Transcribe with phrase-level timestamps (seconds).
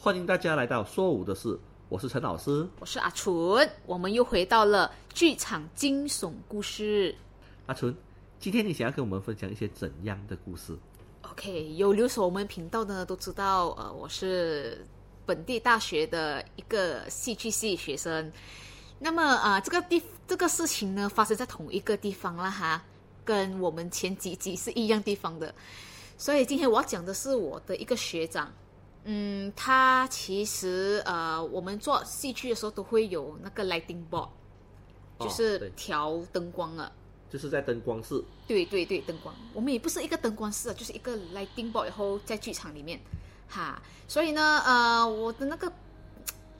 [0.00, 2.64] 欢迎大家来到说舞的事，我是陈老师。
[2.78, 7.12] 我是阿纯，我们又回到了剧场惊悚故事。
[7.66, 7.92] 阿纯，
[8.38, 10.72] 今天你想要跟我们分享一些怎样的故事
[11.22, 14.86] ？OK，有留守我们频道的呢都知道，呃，我是
[15.26, 18.32] 本地大学的一个戏剧系学生。
[19.00, 22.80] 那么啊、呃这个地这个事情呢，发生在同一个地方了哈，
[23.24, 25.52] 跟我们前几集是一样地方的。
[26.16, 28.52] 所以今天我要讲的是我的一个学长，
[29.10, 34.28] 嗯，他其实呃，我们做戏剧的时候都会有那个 lighting board，
[35.18, 36.92] 就哦是调灯光啊。
[37.30, 43.00] 就是在灯光室，对对对，灯光，我们也不是一个灯光室啊，就是一个 lighting board，然后在剧场里面，
[43.48, 45.72] 哈，所以呢，呃，我的那个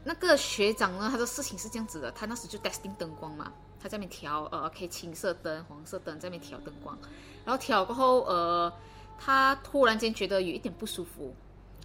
[0.04, 6.98] 那个学长呢，他的事情是这样子的，他那时就 testing 灯光嘛，他在那边调，呃，可以青色灯、黄色灯在那边调灯光，
[7.44, 8.72] 然后调过后，呃，
[9.18, 11.34] 他突然间觉得有一点不舒服，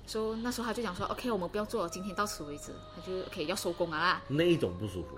[0.06, 4.22] 所以那时候他就讲说，OK，我们不要做了，今天到此为止，他就 OK 要收工了啦。
[4.28, 5.18] 那一种不舒服。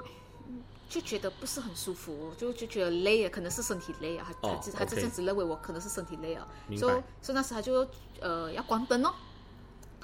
[0.87, 7.85] 就觉得不是很舒服，就就觉得累啊，可能是身体累啊，他哦他他这样子认为我可能是身体累啊，所以所以那时他就
[8.21, 9.11] 呃要关灯哦，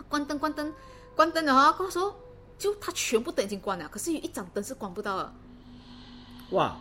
[0.09, 0.73] 关灯关灯
[1.15, 2.19] 关灯的啊，跟我说
[2.57, 5.33] 就他全部灯已经关了，可是有一盏灯是关不到的，
[6.49, 6.75] 哇。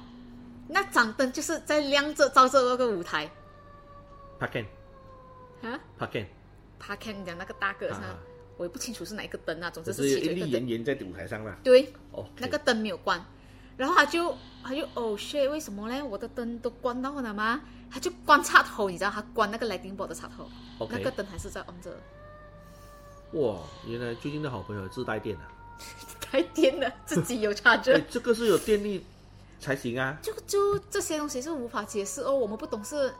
[0.73, 3.31] 那盏灯就是在亮着照着那个舞台。
[4.39, 4.67] P a k e
[5.63, 6.27] n 啊，p
[6.81, 8.19] e 他看讲那个大个是吧啊
[8.57, 11.57] 我也不清楚是哪一个灯啊，总之是有一是其中一个灯，粒炎炎在舞台上啦。
[11.65, 13.25] 对，哦，那个灯没有关，
[13.77, 16.05] 然后他就他就哦 shit，为什么呢？
[16.05, 17.63] 我的灯都关到了吗？
[17.91, 20.49] 他就关插头，你知道他关那个 lighting board 的插头
[20.91, 21.91] 那个灯还是在 on 着，
[23.33, 25.49] 哇，原来最近的好朋友自带电啊！
[26.21, 29.05] 开电的，自己有插哎着。，这个是有电力
[29.59, 30.19] 才行啊。
[30.21, 33.13] 就就这些东西是无法解释哦，我们不懂是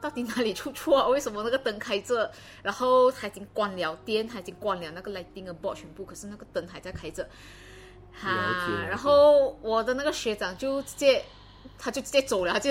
[0.00, 2.30] 到底哪里出错、啊， 为什么那个灯开着，
[2.62, 7.28] 然后他已经关了电，他已经关了那个 lighting 的 board 全部，可是那个灯还在开着。
[8.12, 8.28] 哈
[8.88, 11.24] 然后我的那个学长就直接，
[11.78, 12.70] 他就直接走了，他就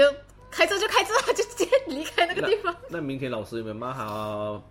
[0.51, 2.75] 开着就开着，他就直接离开那个地方。
[2.89, 4.61] 那明天老师有没有骂他？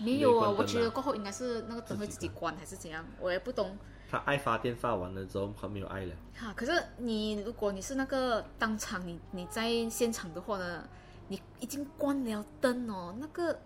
[0.00, 3.76] 没有啊我觉得过后应该是那个灯会自己关还是怎样，我也不懂。
[4.10, 6.14] 他爱发电发完了之后，他没有爱了。
[6.34, 10.88] 哈，可是你如果你是那个当场你你在现场的话呢，
[11.28, 13.58] 你已经关了灯哦，那个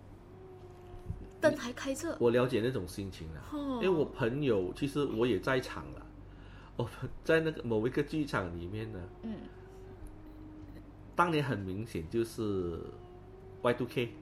[1.41, 3.81] 灯还开着，我了解那种心情了，哦。
[3.83, 6.07] 因为我朋友其实我也在场了，
[6.77, 6.89] 我
[7.25, 9.35] 在那个某一个剧场里面呢，嗯，
[11.15, 12.81] 当年很明显就是
[13.63, 14.13] Y two K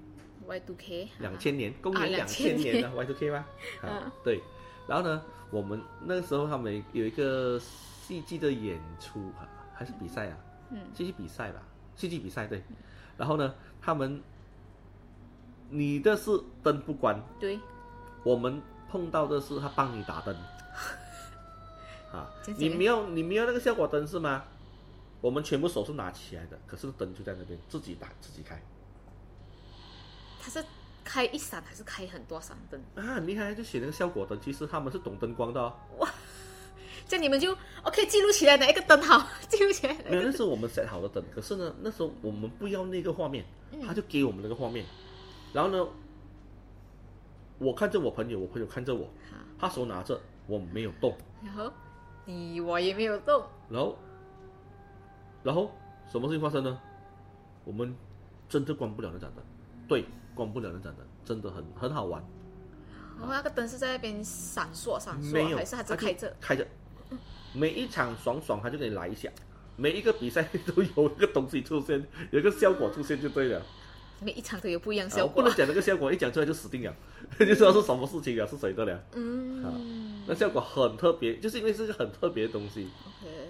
[0.46, 3.46] Y two K 两千年，公啊元两千2000年的 Y two K 吗？
[3.82, 4.40] 啊嗯，对。
[4.88, 10.36] 然后呢，我们那个时候他们有一个戏剧的演出啊，还是比赛啊？
[10.70, 11.62] 嗯，戏剧比赛吧，
[11.96, 12.62] 戏剧比赛对。
[13.16, 14.22] 然后呢，他们
[15.68, 16.30] 你的是
[16.62, 17.58] 灯不关，对，
[18.22, 20.34] 我们碰到的是他帮你打灯，
[22.12, 24.44] 啊你没有你没有那个效果灯是吗？
[25.20, 28.58] 我们全部手是拿起来的，可是灯就在那边自己打自己开
[30.40, 30.64] 他是
[31.04, 32.80] 开一闪还是开很多闪灯？
[32.94, 35.74] 啊，很厉害，就写那个效果灯，其实他们是懂灯光的、哦，
[37.10, 37.50] 这样你们就
[37.82, 43.44] OK 记录起来哪一个灯好， 记录起来哪没有，那是我们 set 好的灯，可是呢，那时候我们不要那个画面，
[43.84, 44.86] 他就给我们那个画面，
[45.52, 45.88] 然后呢，
[47.58, 49.10] 我看着我朋友，我朋友看着我，
[49.58, 51.72] 他手拿着，我没有动，然后
[52.26, 53.98] 你我也没有动，然后，
[55.42, 55.72] 然后
[56.12, 56.80] 什么事情发生呢？
[57.64, 57.92] 我们
[58.48, 59.44] 真的关不了那盏灯，
[59.88, 62.24] 对，关不了那盏灯，真的很很好玩。
[63.18, 66.36] 然后那个灯是在那边闪烁闪没有，烁，还是它它就是开着？
[66.40, 66.66] 开着，
[67.52, 69.28] 每一场爽爽他就给你来一下，
[69.76, 73.62] 每一个比赛都有一个东西出现，有一个效果出现就对了。
[74.22, 75.56] 每一场都有不一样啊效果我不能。
[75.56, 76.94] 讲那个效果，一讲出来就死定了，
[77.38, 79.02] 就知道是什么事情了，是谁的了。
[79.14, 83.48] 嗯那效果很特别，就是因为是个很特别的东西，，OK，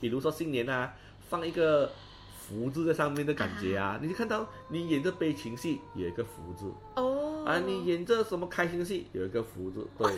[0.00, 0.92] 比如说新年啊，
[1.28, 1.92] 放一个
[2.36, 10.10] 福字在上面的感觉啊，你就看到你演着悲情戏有一个福字哦，啊，你演这什么开心戏有一个福字，对。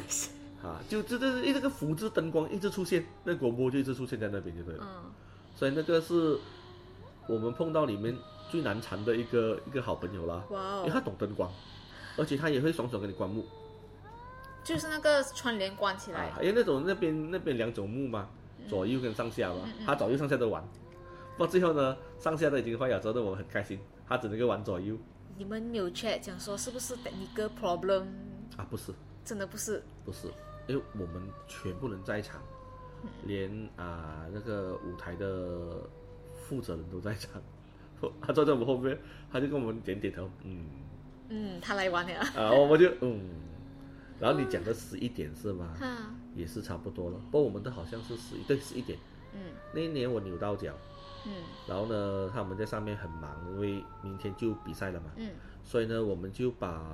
[0.63, 4.87] 啊，就这这这个福字灯光一直出现，那广播就一直出现在那边就对了。
[4.87, 5.11] 嗯，
[5.57, 6.39] 所以那个是
[7.27, 8.17] 我们碰到里面
[8.49, 11.51] 最难缠的一个一个好朋友啦，哇因为他哦，懂灯光，
[12.17, 13.45] 而且他也会爽爽给你关幕
[14.63, 16.29] 就是那个窗帘关起来。
[16.29, 18.29] 啊，，因为那种那边那边两种幕嘛，
[18.69, 20.63] 左右跟上下嘛，他左右上下都玩。
[21.33, 24.97] 不过最后呢，上下都已经坏了之后呢，我们很开心，他只能够玩左右。
[25.37, 28.05] 你们有 check 讲说是不是 technical problem？
[28.57, 28.93] 啊，不是。
[29.25, 30.27] 真的不是，不是，
[30.67, 32.41] 因为我们全部人在场，
[33.25, 35.89] 连啊、那个舞台的
[36.35, 37.43] 负责人都在场，
[38.21, 38.99] 他坐在我们后面，
[39.31, 40.67] 他就跟我们点点头，嗯，
[41.29, 43.21] 嗯，他来玩了， 啊，我们就嗯，
[44.21, 45.75] 然后你讲的十一点是吗？
[45.81, 47.19] 啊，也是差不多了。
[47.31, 48.99] 不过我们的好像是十一，对，十一点。
[49.35, 49.41] 嗯。
[49.73, 50.73] 那一年我扭到脚，
[51.27, 51.33] 嗯。
[51.67, 55.11] 然后呢，他们在上面很忙，因为明天就比赛了嘛。
[55.17, 55.31] 嗯。
[55.65, 56.85] 所以呢，我们就把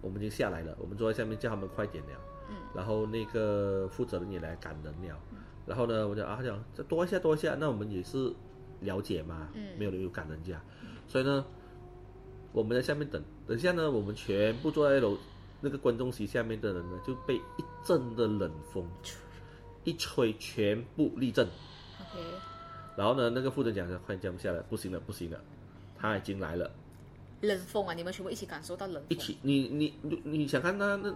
[0.00, 2.10] 我们已经下来了，我们坐在下面叫他们快点了。
[2.48, 5.18] 嗯然后那个负责人也来赶人了。
[5.66, 8.32] 然后呢，我就啊，他讲再多一下多一下，那我们也是
[8.80, 10.60] 了解嘛，嗯没有人有赶人家，
[11.06, 11.44] 所以呢，
[12.52, 15.16] 我们在下面等，等下呢，我们全部坐在楼
[15.60, 18.84] 那个观众席下面的人呢，就被一阵的冷风
[19.84, 21.46] 一吹，全部立正。
[22.00, 22.20] ，OK，
[22.96, 25.40] 然后呢，那个负责人讲说：“快点降下来，不行了，不行了，
[25.96, 26.70] 他已经来了。”
[27.42, 29.04] 冷风啊，你们全部一起感受到冷风。
[29.08, 31.12] 一起，你你你你想看他那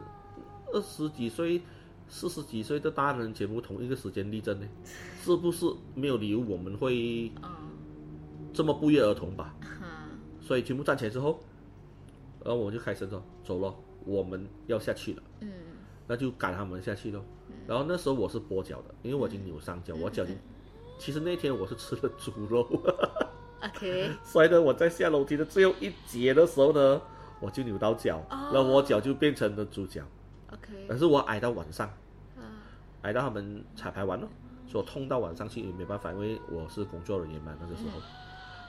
[0.72, 1.60] 二十几岁、
[2.08, 4.66] 四十几岁的大人全部同一个时间立正呢，
[5.22, 7.50] 是不是没有理由我们会嗯
[8.52, 9.54] 这么不约而同吧？
[10.40, 11.40] 所以全部站起来之后，
[12.44, 13.74] 然后我就开声说：“走了，
[14.04, 15.22] 我们要下去了。
[15.40, 15.50] 嗯”
[16.08, 17.24] 那就赶他们下去咯。
[17.66, 20.38] 然后那时候我是跛脚的，因为我已经扭伤脚，我脚已经，
[20.98, 22.64] 其实那天我是吃了猪肉。
[23.60, 27.02] ，OK， 所以呢，我在下楼梯的最后一节的时候呢，
[27.40, 30.02] 我就扭到脚，哦然后我脚就变成了猪脚。
[30.52, 31.88] OK，但是我挨到晚上，
[32.36, 32.42] 啊
[33.02, 34.28] 挨到他们彩排完了，
[34.68, 38.00] 所以我痛到晚上去也没办法，因为我是工作人员嘛，那个时候。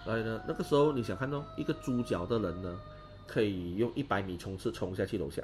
[0.06, 2.80] 所以呢，那个时候你想看到一个猪脚的人呢，
[3.28, 5.44] 可以用一百米冲刺冲下去楼下，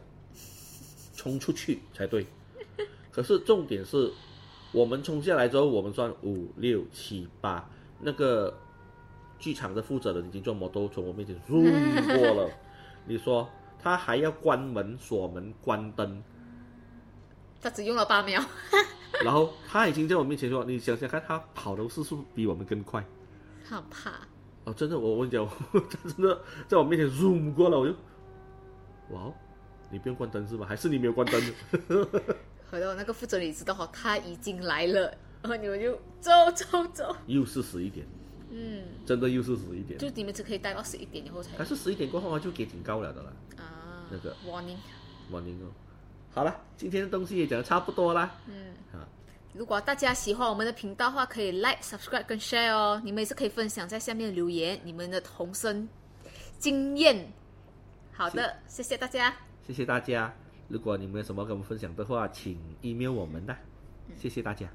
[1.13, 2.25] 冲出去才对。
[3.11, 4.11] 可是重点是，
[4.71, 7.69] 我们冲下来之后，我们算五六七八，
[7.99, 8.57] 那个
[9.37, 12.49] 剧场的负责人已经做摩托从我面前过了。
[13.05, 13.49] 你说
[13.83, 16.23] 他还要关门、锁门、关灯，
[17.61, 18.41] 他只用了八秒。
[19.23, 23.03] 然后他已经在我面前说：“你想想看，他跑的速度比我们更快。
[23.67, 24.11] 他很怕，”
[24.65, 27.93] 哦，真的，我 我跟你讲，他真的在我面前 zoom 过了，我就，
[29.11, 29.33] 哇哦，
[29.91, 30.65] 你不用关灯是吧？
[30.65, 31.41] 还是你没有关灯？
[32.71, 35.01] 回到那个负责人也知道哈，他已经来了，
[35.43, 38.07] 然后你们就走走走，又是十一点，
[38.53, 39.97] 嗯，真的又是十一点。
[39.97, 44.77] 就你们只可以待到十一点以后才但是十一点过后啊，就给警告了的啦啊那个 warning
[45.31, 45.71] warning 哦。
[46.31, 48.35] 好了，今天的东西也讲的差不多啦。
[48.47, 49.07] 嗯，啊，
[49.53, 53.01] 如果大家喜欢我们的频道的话，可以 like、subscribe 跟 share 哦。
[53.03, 55.87] 你们也是可以分享在下面留言你们的同声
[56.57, 57.31] 经验。
[58.11, 59.35] 好的，谢谢大家。
[59.65, 60.33] 谢谢大家。
[60.69, 63.55] 如果你们有什么跟我们分享的话，请 email 我们的。
[64.15, 64.67] 谢谢大家。